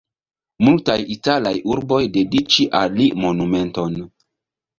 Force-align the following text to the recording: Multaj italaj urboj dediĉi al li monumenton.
Multaj 0.67 0.95
italaj 1.15 1.51
urboj 1.73 1.99
dediĉi 2.15 2.67
al 2.81 2.97
li 3.03 3.07
monumenton. 3.27 4.01